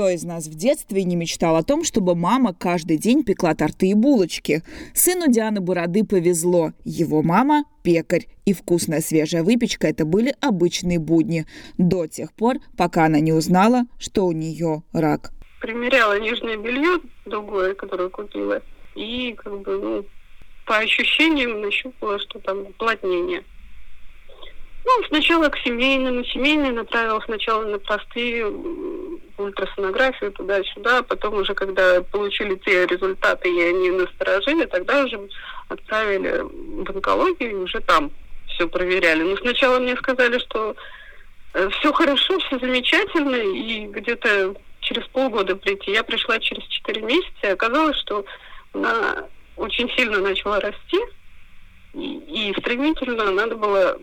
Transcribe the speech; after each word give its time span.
Кто 0.00 0.08
из 0.08 0.24
нас 0.24 0.46
в 0.46 0.54
детстве 0.54 1.04
не 1.04 1.14
мечтал 1.14 1.56
о 1.56 1.62
том, 1.62 1.84
чтобы 1.84 2.14
мама 2.14 2.54
каждый 2.54 2.96
день 2.96 3.22
пекла 3.22 3.54
торты 3.54 3.88
и 3.88 3.92
булочки? 3.92 4.62
Сыну 4.94 5.30
Дианы 5.30 5.60
Бороды 5.60 6.06
повезло. 6.06 6.72
Его 6.86 7.20
мама– 7.22 7.64
пекарь. 7.82 8.26
И 8.46 8.54
вкусная 8.54 9.02
свежая 9.02 9.42
выпечка– 9.42 9.86
это 9.88 10.06
были 10.06 10.34
обычные 10.40 10.98
будни. 10.98 11.44
До 11.76 12.06
тех 12.06 12.32
пор, 12.32 12.60
пока 12.78 13.04
она 13.04 13.20
не 13.20 13.34
узнала, 13.34 13.82
что 13.98 14.24
у 14.24 14.32
нее 14.32 14.84
рак. 14.94 15.32
Примеряла 15.60 16.18
нижнее 16.18 16.56
белье 16.56 17.00
другое, 17.26 17.74
которое 17.74 18.08
купила. 18.08 18.62
И 18.94 19.34
как 19.34 19.60
бы, 19.60 19.78
ну, 19.78 20.04
по 20.64 20.78
ощущениям 20.78 21.60
нащупала, 21.60 22.18
что 22.18 22.38
там 22.38 22.62
уплотнение. 22.62 23.44
Ну, 24.84 25.04
сначала 25.08 25.48
к 25.48 25.58
семейному. 25.58 26.24
Семейный 26.24 26.70
направил 26.70 27.20
сначала 27.22 27.64
на 27.64 27.78
простые 27.78 28.46
ультрасонографию 29.36 30.32
туда-сюда. 30.32 31.02
Потом 31.02 31.34
уже, 31.34 31.54
когда 31.54 32.02
получили 32.02 32.56
те 32.56 32.86
результаты, 32.86 33.48
и 33.48 33.62
они 33.62 33.90
насторожили, 33.90 34.64
тогда 34.66 35.04
уже 35.04 35.28
отправили 35.68 36.42
в 36.42 36.90
онкологию, 36.90 37.50
и 37.50 37.54
уже 37.54 37.80
там 37.80 38.10
все 38.48 38.68
проверяли. 38.68 39.22
Но 39.22 39.36
сначала 39.36 39.78
мне 39.78 39.96
сказали, 39.96 40.38
что 40.38 40.74
э, 41.54 41.68
все 41.70 41.92
хорошо, 41.92 42.38
все 42.38 42.58
замечательно, 42.58 43.36
и 43.36 43.86
где-то 43.86 44.54
через 44.80 45.06
полгода 45.08 45.56
прийти. 45.56 45.92
Я 45.92 46.02
пришла 46.02 46.38
через 46.38 46.64
4 46.64 47.02
месяца, 47.02 47.38
и 47.42 47.48
оказалось, 47.48 47.98
что 47.98 48.24
она 48.72 49.26
очень 49.56 49.90
сильно 49.96 50.18
начала 50.18 50.58
расти, 50.60 50.98
и, 51.94 52.50
и 52.50 52.54
стремительно 52.58 53.30
надо 53.30 53.56
было 53.56 53.98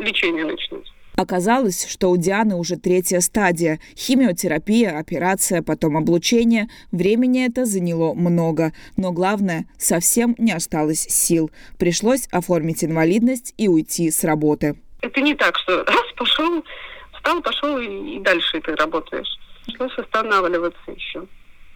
лечение 0.00 0.44
начнуть. 0.44 0.90
Оказалось, 1.20 1.86
что 1.86 2.08
у 2.08 2.16
Дианы 2.16 2.56
уже 2.56 2.76
третья 2.76 3.20
стадия. 3.20 3.78
Химиотерапия, 3.94 4.98
операция, 4.98 5.62
потом 5.62 5.98
облучение. 5.98 6.68
Времени 6.92 7.46
это 7.46 7.66
заняло 7.66 8.14
много. 8.14 8.72
Но 8.96 9.12
главное, 9.12 9.66
совсем 9.78 10.34
не 10.38 10.52
осталось 10.52 11.02
сил. 11.02 11.50
Пришлось 11.78 12.26
оформить 12.32 12.84
инвалидность 12.84 13.52
и 13.58 13.68
уйти 13.68 14.10
с 14.10 14.24
работы. 14.24 14.76
Это 15.02 15.20
не 15.20 15.34
так, 15.34 15.58
что 15.58 15.84
раз 15.84 16.04
пошел, 16.16 16.64
встал, 17.12 17.42
пошел 17.42 17.78
и, 17.78 18.16
и 18.16 18.20
дальше 18.20 18.58
ты 18.60 18.74
работаешь. 18.74 19.38
Пришлось 19.66 19.98
останавливаться 19.98 20.90
еще. 20.90 21.26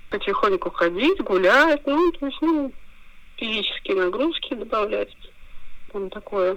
Потихоньку 0.08 0.70
ходить, 0.70 1.20
гулять, 1.20 1.82
ну, 1.86 2.12
то 2.12 2.26
есть, 2.26 2.38
ну, 2.40 2.72
физические 3.36 3.96
нагрузки 3.96 4.54
добавлять. 4.54 5.14
Там 5.92 6.08
такое 6.08 6.56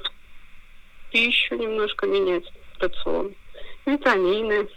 пищу 1.17 1.55
немножко 1.55 2.05
менять, 2.05 2.43
рацион, 2.79 3.33
витамины. 3.87 4.67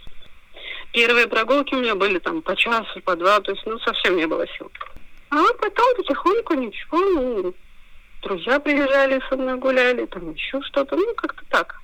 Первые 0.91 1.27
прогулки 1.27 1.75
у 1.75 1.79
меня 1.79 1.93
были 1.93 2.17
там 2.17 2.41
по 2.41 2.55
часу, 2.55 2.99
по 3.01 3.15
два, 3.15 3.39
то 3.41 3.51
есть 3.51 3.63
ну 3.65 3.77
совсем 3.79 4.17
не 4.17 4.25
было 4.25 4.45
сил. 4.57 4.71
А 5.29 5.37
потом 5.59 5.95
потихоньку 5.95 6.55
ничего, 6.55 6.97
ну, 6.97 7.53
друзья 8.23 8.59
приезжали 8.59 9.21
со 9.29 9.37
мной 9.37 9.57
гуляли, 9.57 10.05
там 10.07 10.33
еще 10.33 10.61
что-то, 10.63 10.95
ну 10.95 11.13
как-то 11.15 11.43
так. 11.49 11.80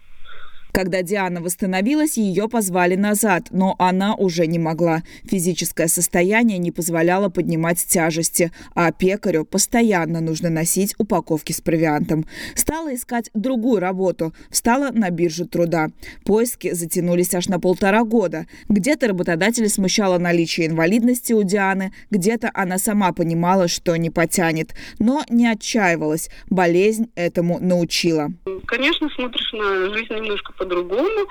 Когда 0.78 1.02
Диана 1.02 1.42
восстановилась, 1.42 2.18
ее 2.18 2.48
позвали 2.48 2.94
назад, 2.94 3.48
но 3.50 3.76
она 3.80 4.14
уже 4.14 4.46
не 4.46 4.60
могла. 4.60 5.02
Физическое 5.24 5.88
состояние 5.88 6.60
не 6.60 6.72
позволяло 6.72 7.30
поднимать 7.30 7.84
тяжести, 7.84 8.52
а 8.76 8.92
пекарю 8.92 9.44
постоянно 9.44 10.22
нужно 10.22 10.52
носить 10.52 10.94
упаковки 11.00 11.52
с 11.52 11.62
провиантом. 11.62 12.28
Стала 12.54 12.94
искать 12.94 13.32
другую 13.34 13.80
работу, 13.80 14.36
встала 14.52 14.92
на 14.92 15.10
биржу 15.10 15.48
труда. 15.48 15.88
Поиски 16.26 16.72
затянулись 16.72 17.34
аж 17.34 17.48
на 17.48 17.60
полтора 17.60 18.04
года. 18.04 18.46
Где-то 18.70 19.08
работодатель 19.08 19.68
смущало 19.70 20.20
наличие 20.20 20.68
инвалидности 20.68 21.34
у 21.34 21.42
Дианы, 21.42 21.92
где-то 22.12 22.52
она 22.54 22.78
сама 22.78 23.14
понимала, 23.14 23.68
что 23.68 23.96
не 23.96 24.12
потянет, 24.12 24.76
но 25.00 25.24
не 25.28 25.48
отчаивалась. 25.48 26.30
Болезнь 26.52 27.10
этому 27.16 27.58
научила. 27.60 28.32
Конечно, 28.68 29.10
смотришь 29.10 29.52
на 29.54 29.90
жизнь 29.92 30.14
немножко 30.14 30.54
по 30.54 30.67
по-другому, 30.68 31.28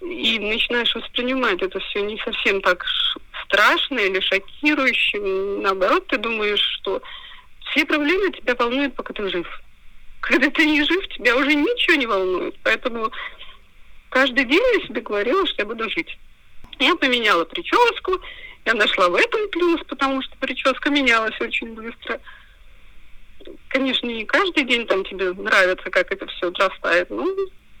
и 0.00 0.38
начинаешь 0.38 0.94
воспринимать 0.94 1.62
это 1.62 1.78
все 1.80 2.02
не 2.02 2.18
совсем 2.18 2.60
так 2.62 2.84
страшно 3.44 3.98
или 3.98 4.20
шокирующе. 4.20 5.18
Наоборот, 5.62 6.06
ты 6.06 6.18
думаешь, 6.18 6.62
что 6.80 7.02
все 7.70 7.84
проблемы 7.84 8.30
тебя 8.32 8.54
волнуют, 8.54 8.94
пока 8.94 9.12
ты 9.12 9.28
жив. 9.28 9.46
Когда 10.20 10.50
ты 10.50 10.66
не 10.66 10.84
жив, 10.84 11.08
тебя 11.08 11.36
уже 11.36 11.54
ничего 11.54 11.96
не 11.96 12.06
волнует. 12.06 12.54
Поэтому 12.62 13.10
каждый 14.10 14.44
день 14.44 14.62
я 14.78 14.86
себе 14.86 15.00
говорила, 15.00 15.46
что 15.46 15.62
я 15.62 15.66
буду 15.66 15.88
жить. 15.90 16.18
Я 16.78 16.94
поменяла 16.96 17.44
прическу, 17.44 18.20
я 18.64 18.74
нашла 18.74 19.08
в 19.08 19.14
этом 19.14 19.48
плюс, 19.50 19.80
потому 19.86 20.22
что 20.22 20.36
прическа 20.38 20.90
менялась 20.90 21.38
очень 21.40 21.74
быстро. 21.74 22.20
Конечно, 23.68 24.06
не 24.06 24.24
каждый 24.24 24.64
день 24.64 24.86
там 24.86 25.04
тебе 25.04 25.32
нравится, 25.32 25.90
как 25.90 26.10
это 26.12 26.26
все 26.26 26.48
отрастает, 26.48 27.10
но 27.10 27.26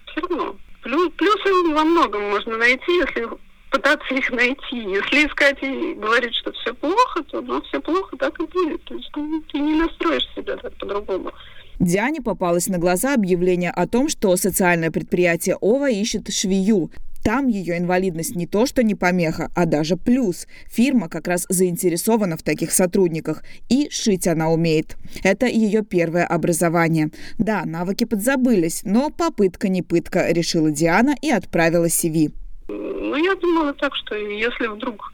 все 0.06 0.20
равно. 0.20 0.56
Плюс, 0.82 1.10
плюсы 1.16 1.74
во 1.74 1.84
многом 1.84 2.30
можно 2.30 2.56
найти, 2.56 2.92
если 2.92 3.28
пытаться 3.70 4.14
их 4.14 4.30
найти. 4.30 4.76
Если 4.76 5.26
искать 5.26 5.62
и 5.62 5.94
говорить, 5.94 6.34
что 6.34 6.52
все 6.52 6.74
плохо, 6.74 7.22
то 7.30 7.40
ну, 7.40 7.62
все 7.62 7.80
плохо, 7.80 8.16
так 8.16 8.38
и 8.40 8.46
будет. 8.46 8.82
То 8.84 8.94
есть 8.94 9.10
ну, 9.14 9.42
ты 9.52 9.58
не 9.58 9.74
настроишь 9.74 10.28
себя 10.34 10.56
так 10.56 10.76
по-другому. 10.76 11.32
Диане 11.78 12.20
попалось 12.20 12.68
на 12.68 12.78
глаза 12.78 13.14
объявление 13.14 13.70
о 13.70 13.86
том, 13.86 14.08
что 14.08 14.36
социальное 14.36 14.90
предприятие 14.90 15.56
ОВА 15.60 15.90
ищет 15.90 16.30
швею. 16.32 16.90
Там 17.24 17.48
ее 17.48 17.78
инвалидность 17.78 18.34
не 18.36 18.46
то 18.46 18.66
что 18.66 18.82
не 18.82 18.94
помеха, 18.94 19.50
а 19.54 19.66
даже 19.66 19.96
плюс. 19.96 20.46
Фирма 20.70 21.08
как 21.08 21.28
раз 21.28 21.46
заинтересована 21.48 22.36
в 22.36 22.42
таких 22.42 22.72
сотрудниках. 22.72 23.42
И 23.68 23.88
шить 23.90 24.26
она 24.26 24.50
умеет. 24.50 24.96
Это 25.22 25.46
ее 25.46 25.82
первое 25.82 26.26
образование. 26.26 27.10
Да, 27.38 27.64
навыки 27.64 28.04
подзабылись, 28.04 28.82
но 28.84 29.10
попытка 29.10 29.68
не 29.68 29.82
пытка, 29.82 30.30
решила 30.30 30.70
Диана 30.70 31.14
и 31.20 31.30
отправила 31.30 31.86
CV. 31.86 32.32
Ну, 32.68 33.16
я 33.16 33.34
думала 33.34 33.74
так, 33.74 33.94
что 33.96 34.14
если 34.14 34.68
вдруг 34.68 35.12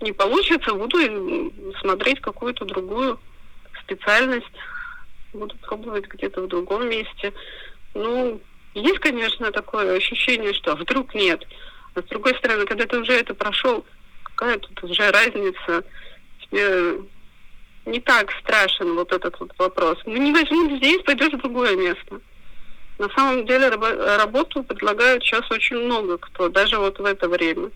не 0.00 0.12
получится, 0.12 0.74
буду 0.74 0.98
смотреть 1.80 2.20
какую-то 2.20 2.64
другую 2.64 3.18
специальность, 3.82 4.46
буду 5.32 5.56
пробовать 5.62 6.06
где-то 6.08 6.42
в 6.42 6.48
другом 6.48 6.88
месте. 6.88 7.32
Ну, 7.94 8.40
есть, 8.74 8.98
конечно, 9.00 9.50
такое 9.50 9.96
ощущение, 9.96 10.52
что 10.54 10.74
вдруг 10.76 11.14
нет. 11.14 11.46
А 11.94 12.02
с 12.02 12.04
другой 12.04 12.34
стороны, 12.36 12.66
когда 12.66 12.86
ты 12.86 12.98
уже 12.98 13.12
это 13.12 13.34
прошел, 13.34 13.84
какая 14.22 14.58
тут 14.58 14.84
уже 14.84 15.10
разница? 15.10 15.84
Тебе 16.40 17.00
не 17.86 18.00
так 18.00 18.30
страшен 18.40 18.94
вот 18.94 19.12
этот 19.12 19.38
вот 19.40 19.52
вопрос. 19.58 19.98
Ну, 20.04 20.16
не 20.16 20.32
возьмут 20.32 20.78
здесь, 20.78 21.02
пойдешь 21.02 21.32
в 21.32 21.38
другое 21.38 21.76
место. 21.76 22.20
На 22.98 23.08
самом 23.10 23.46
деле 23.46 23.68
работу 23.70 24.62
предлагают 24.62 25.24
сейчас 25.24 25.50
очень 25.50 25.78
много 25.78 26.18
кто, 26.18 26.48
даже 26.48 26.78
вот 26.78 26.98
в 26.98 27.04
это 27.04 27.28
время. 27.28 27.70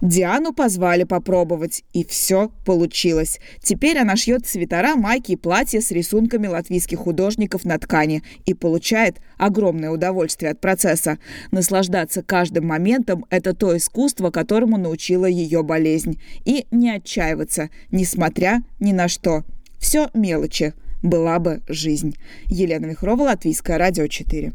Диану 0.00 0.52
позвали 0.52 1.02
попробовать, 1.02 1.82
и 1.92 2.04
все 2.04 2.50
получилось. 2.64 3.40
Теперь 3.60 3.98
она 3.98 4.14
шьет 4.16 4.46
свитера, 4.46 4.94
майки 4.94 5.32
и 5.32 5.36
платья 5.36 5.80
с 5.80 5.90
рисунками 5.90 6.46
латвийских 6.46 6.98
художников 6.98 7.64
на 7.64 7.78
ткани 7.78 8.22
и 8.46 8.54
получает 8.54 9.16
огромное 9.38 9.90
удовольствие 9.90 10.52
от 10.52 10.60
процесса. 10.60 11.18
Наслаждаться 11.50 12.22
каждым 12.22 12.66
моментом– 12.66 13.26
это 13.30 13.54
то 13.54 13.76
искусство, 13.76 14.30
которому 14.30 14.76
научила 14.76 15.26
ее 15.26 15.62
болезнь. 15.64 16.20
И 16.44 16.66
не 16.70 16.90
отчаиваться, 16.90 17.70
несмотря 17.90 18.62
ни 18.78 18.92
на 18.92 19.08
что. 19.08 19.44
Все 19.78 20.10
мелочи. 20.14 20.74
Была 21.02 21.38
бы 21.38 21.62
жизнь. 21.68 22.16
Елена 22.46 22.86
Вихрова, 22.86 23.22
Латвийское 23.22 23.78
радио 23.78 24.06
4. 24.06 24.52